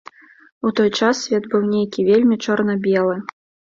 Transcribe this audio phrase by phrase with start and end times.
[0.69, 3.25] У той час свет быў нейкі вельмі чорна-белы.